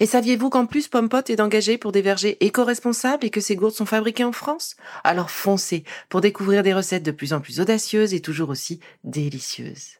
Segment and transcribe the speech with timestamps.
[0.00, 3.74] Et saviez-vous qu'en plus Pompot est engagé pour des vergers éco-responsables et que ces gourdes
[3.74, 4.76] sont fabriquées en France?
[5.02, 9.98] Alors foncez pour découvrir des recettes de plus en plus audacieuses et toujours aussi délicieuses.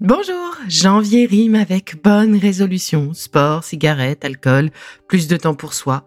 [0.00, 4.70] Bonjour, janvier rime avec bonne résolution, sport, cigarette, alcool,
[5.08, 6.04] plus de temps pour soi.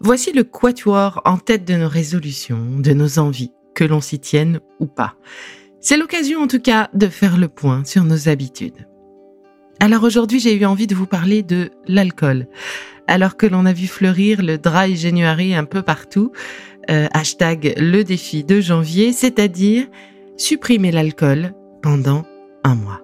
[0.00, 4.60] Voici le quatuor en tête de nos résolutions, de nos envies, que l'on s'y tienne
[4.80, 5.16] ou pas.
[5.80, 8.86] C'est l'occasion en tout cas de faire le point sur nos habitudes.
[9.80, 12.46] Alors aujourd'hui, j'ai eu envie de vous parler de l'alcool.
[13.06, 16.32] Alors que l'on a vu fleurir le dry January un peu partout,
[16.90, 19.86] euh, hashtag le défi de janvier, c'est-à-dire
[20.36, 21.52] supprimer l'alcool
[21.82, 22.24] pendant
[22.64, 23.00] un mois.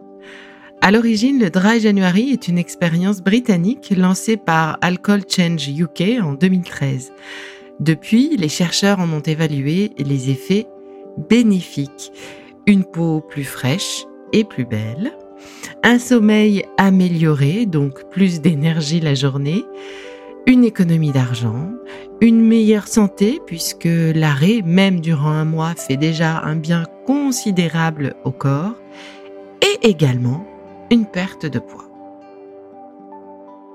[0.83, 6.33] À l'origine, le Dry January est une expérience britannique lancée par Alcohol Change UK en
[6.33, 7.13] 2013.
[7.81, 10.67] Depuis, les chercheurs en ont évalué les effets
[11.29, 12.13] bénéfiques.
[12.67, 15.13] Une peau plus fraîche et plus belle,
[15.83, 19.65] un sommeil amélioré, donc plus d'énergie la journée,
[20.47, 21.71] une économie d'argent,
[22.21, 28.31] une meilleure santé puisque l'arrêt, même durant un mois, fait déjà un bien considérable au
[28.31, 28.75] corps,
[29.63, 30.47] et également
[30.91, 31.87] une perte de poids.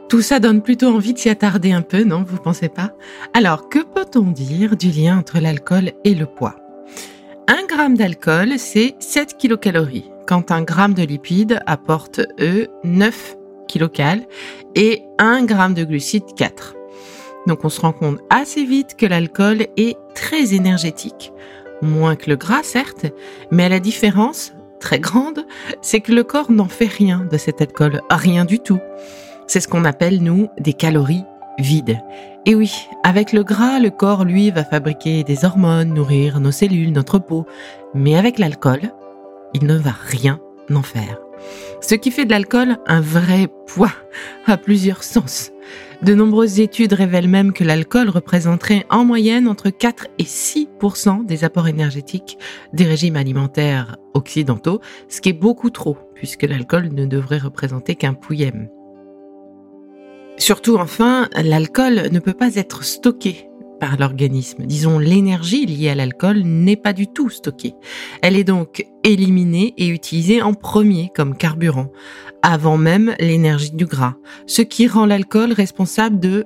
[0.09, 2.93] Tout ça donne plutôt envie de s'y attarder un peu, non, vous pensez pas?
[3.33, 6.55] Alors, que peut-on dire du lien entre l'alcool et le poids?
[7.47, 13.37] Un gramme d'alcool, c'est 7 kilocalories quand un gramme de lipides apporte, eux, 9
[13.67, 14.25] kilocales
[14.75, 16.75] et 1 gramme de glucides 4.
[17.47, 21.31] Donc on se rend compte assez vite que l'alcool est très énergétique.
[21.81, 23.05] Moins que le gras, certes,
[23.51, 25.45] mais la différence, très grande,
[25.81, 28.79] c'est que le corps n'en fait rien de cet alcool, rien du tout.
[29.47, 31.23] C'est ce qu'on appelle, nous, des calories
[31.59, 31.99] vides.
[32.45, 32.71] Et oui,
[33.03, 37.45] avec le gras, le corps, lui, va fabriquer des hormones, nourrir nos cellules, notre peau.
[37.93, 38.91] Mais avec l'alcool,
[39.55, 40.39] il ne va rien
[40.73, 41.17] en faire.
[41.81, 43.93] Ce qui fait de l'alcool un vrai poids
[44.45, 45.51] à plusieurs sens.
[46.01, 51.45] De nombreuses études révèlent même que l'alcool représenterait en moyenne entre 4 et 6% des
[51.45, 52.38] apports énergétiques
[52.73, 58.13] des régimes alimentaires occidentaux, ce qui est beaucoup trop, puisque l'alcool ne devrait représenter qu'un
[58.13, 58.67] pouillème.
[60.37, 63.47] Surtout enfin, l'alcool ne peut pas être stocké
[63.79, 64.65] par l'organisme.
[64.65, 67.75] Disons, l'énergie liée à l'alcool n'est pas du tout stockée.
[68.21, 71.91] Elle est donc éliminée et utilisée en premier comme carburant,
[72.41, 74.15] avant même l'énergie du gras,
[74.47, 76.45] ce qui rend l'alcool responsable de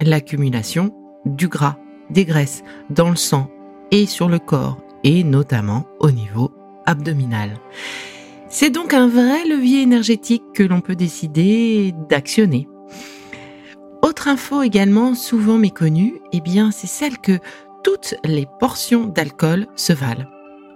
[0.00, 0.94] l'accumulation
[1.26, 1.76] du gras,
[2.10, 3.50] des graisses dans le sang
[3.90, 6.50] et sur le corps, et notamment au niveau
[6.86, 7.50] abdominal.
[8.48, 12.68] C'est donc un vrai levier énergétique que l'on peut décider d'actionner.
[14.24, 17.40] Autre info également souvent méconnue, eh bien, c'est celle que
[17.82, 20.24] toutes les portions d'alcool se valent.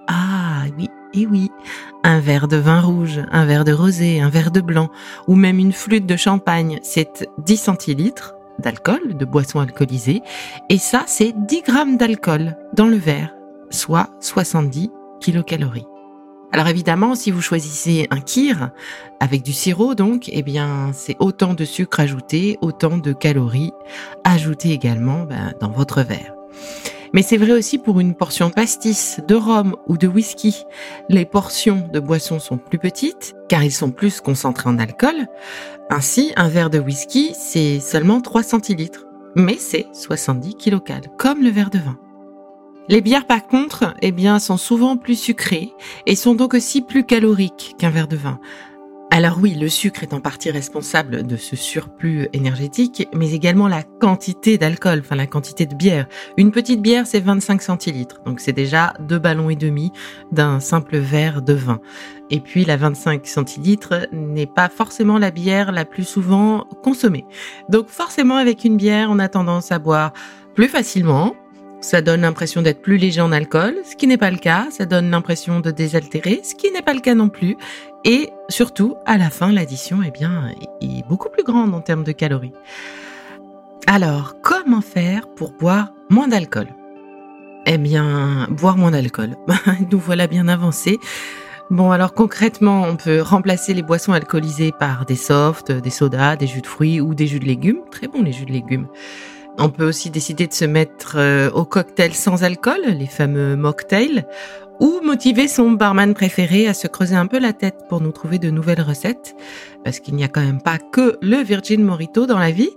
[0.06, 1.50] Ah oui, et oui,
[2.04, 4.90] un verre de vin rouge, un verre de rosé, un verre de blanc,
[5.28, 10.20] ou même une flûte de champagne, c'est 10 centilitres d'alcool, de boisson alcoolisée,
[10.68, 13.34] et ça, c'est 10 grammes d'alcool dans le verre,
[13.70, 14.90] soit 70
[15.22, 15.86] kilocalories.
[16.52, 18.70] Alors évidemment, si vous choisissez un kir
[19.20, 23.72] avec du sirop donc, eh bien c'est autant de sucre ajouté, autant de calories
[24.24, 26.34] ajoutées également ben, dans votre verre.
[27.12, 30.64] Mais c'est vrai aussi pour une portion pastis, de rhum ou de whisky.
[31.08, 35.26] Les portions de boissons sont plus petites car ils sont plus concentrés en alcool.
[35.90, 39.06] Ainsi, un verre de whisky, c'est seulement 3 centilitres,
[39.36, 41.98] mais c'est 70 kilocales, comme le verre de vin.
[42.90, 45.74] Les bières, par contre, eh bien, sont souvent plus sucrées
[46.06, 48.40] et sont donc aussi plus caloriques qu'un verre de vin.
[49.10, 53.82] Alors oui, le sucre est en partie responsable de ce surplus énergétique, mais également la
[53.82, 56.06] quantité d'alcool, enfin la quantité de bière.
[56.36, 59.92] Une petite bière, c'est 25 centilitres, donc c'est déjà deux ballons et demi
[60.30, 61.80] d'un simple verre de vin.
[62.30, 67.24] Et puis la 25 centilitres n'est pas forcément la bière la plus souvent consommée.
[67.70, 70.12] Donc forcément avec une bière, on a tendance à boire
[70.54, 71.34] plus facilement,
[71.80, 74.66] Ça donne l'impression d'être plus léger en alcool, ce qui n'est pas le cas.
[74.70, 77.56] Ça donne l'impression de désaltérer, ce qui n'est pas le cas non plus.
[78.04, 82.12] Et surtout, à la fin, l'addition eh bien, est beaucoup plus grande en termes de
[82.12, 82.52] calories.
[83.86, 86.66] Alors, comment faire pour boire moins d'alcool?
[87.64, 89.36] Eh bien, boire moins d'alcool.
[89.90, 90.98] Nous voilà bien avancés.
[91.70, 96.46] Bon, alors concrètement, on peut remplacer les boissons alcoolisées par des softs, des sodas, des
[96.46, 97.80] jus de fruits ou des jus de légumes.
[97.90, 98.88] Très bon les jus de légumes.
[99.60, 104.24] On peut aussi décider de se mettre euh, au cocktail sans alcool, les fameux mocktails,
[104.78, 108.38] ou motiver son barman préféré à se creuser un peu la tête pour nous trouver
[108.38, 109.34] de nouvelles recettes,
[109.84, 112.70] parce qu'il n'y a quand même pas que le Virgin Morito dans la vie.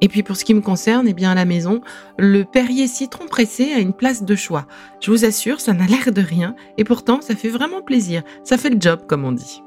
[0.00, 1.80] Et puis pour ce qui me concerne, eh bien à la maison,
[2.18, 4.66] le Perrier citron pressé a une place de choix.
[5.00, 8.22] Je vous assure, ça n'a l'air de rien, et pourtant ça fait vraiment plaisir.
[8.44, 9.60] Ça fait le job, comme on dit.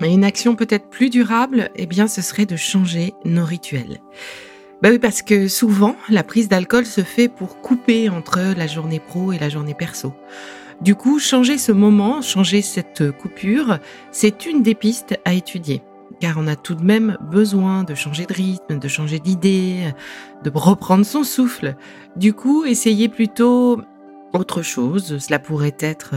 [0.00, 3.98] Mais une action peut-être plus durable, eh bien ce serait de changer nos rituels.
[4.80, 9.00] Bah oui, parce que souvent, la prise d'alcool se fait pour couper entre la journée
[9.00, 10.12] pro et la journée perso.
[10.80, 13.78] Du coup, changer ce moment, changer cette coupure,
[14.12, 15.82] c'est une des pistes à étudier
[16.20, 19.92] car on a tout de même besoin de changer de rythme, de changer d'idée,
[20.42, 21.76] de reprendre son souffle.
[22.16, 23.80] Du coup, essayez plutôt
[24.32, 25.18] autre chose.
[25.18, 26.14] Cela pourrait être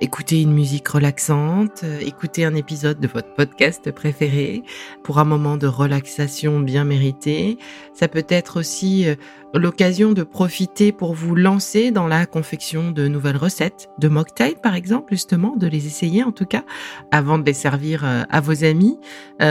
[0.00, 4.62] écouter une musique relaxante, euh, écouter un épisode de votre podcast préféré
[5.02, 7.58] pour un moment de relaxation bien mérité.
[7.94, 9.16] Ça peut être aussi euh,
[9.54, 14.74] l'occasion de profiter pour vous lancer dans la confection de nouvelles recettes, de mocktails par
[14.74, 16.64] exemple, justement, de les essayer en tout cas
[17.10, 18.98] avant de les servir euh, à vos amis.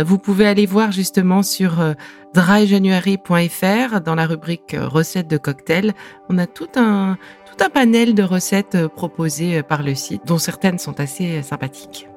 [0.06, 1.96] Vous pouvez aller voir justement sur
[2.34, 5.94] dryjanuary.fr dans la rubrique recettes de cocktails.
[6.30, 7.18] On a tout un
[7.62, 11.42] un panel de recettes euh, proposées euh, par le site, dont certaines sont assez euh,
[11.42, 12.08] sympathiques.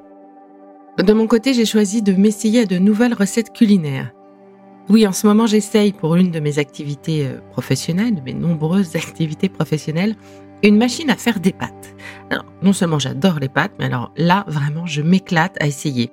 [0.97, 4.11] De mon côté, j'ai choisi de m'essayer à de nouvelles recettes culinaires.
[4.89, 9.49] Oui, en ce moment, j'essaye pour une de mes activités professionnelles, de mes nombreuses activités
[9.49, 10.15] professionnelles,
[10.63, 11.95] une machine à faire des pâtes.
[12.61, 16.11] Non seulement j'adore les pâtes, mais alors là, vraiment, je m'éclate à essayer.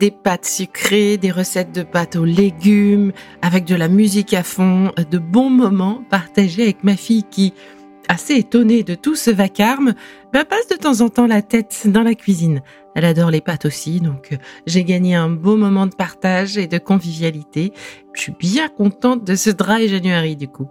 [0.00, 3.12] Des pâtes sucrées, des recettes de pâtes aux légumes,
[3.42, 7.54] avec de la musique à fond, de bons moments partagés avec ma fille qui,
[8.08, 9.94] assez étonnée de tout ce vacarme,
[10.32, 12.62] bah, passe de temps en temps la tête dans la cuisine.
[12.94, 14.36] Elle adore les pâtes aussi, donc euh,
[14.66, 17.72] j'ai gagné un beau moment de partage et de convivialité.
[18.14, 20.68] Je suis bien contente de ce dry January du coup.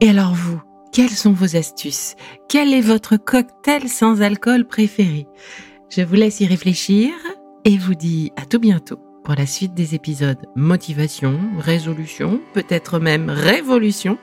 [0.00, 0.60] Et alors vous,
[0.92, 2.14] quelles sont vos astuces?
[2.48, 5.26] Quel est votre cocktail sans alcool préféré?
[5.90, 7.12] Je vous laisse y réfléchir
[7.64, 13.28] et vous dis à tout bientôt pour la suite des épisodes motivation, résolution, peut-être même
[13.28, 14.18] révolution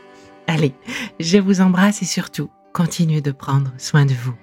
[0.47, 0.73] Allez,
[1.19, 4.35] je vous embrasse et surtout, continuez de prendre soin de vous.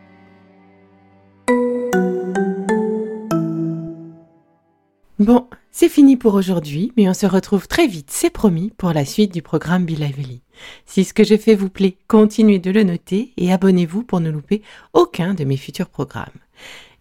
[5.19, 9.05] Bon, c'est fini pour aujourd'hui, mais on se retrouve très vite, c'est promis, pour la
[9.05, 9.93] suite du programme Be.
[10.87, 14.31] Si ce que je fais vous plaît, continuez de le noter et abonnez-vous pour ne
[14.31, 14.63] louper
[14.95, 16.27] aucun de mes futurs programmes.